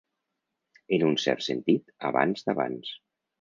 [0.97, 2.91] En un cert sentit, abans d'abans.